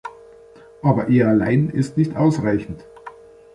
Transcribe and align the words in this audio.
Aber 0.81 1.09
er 1.09 1.27
allein 1.27 1.69
ist 1.69 1.95
nicht 1.95 2.15
ausreichend. 2.17 2.87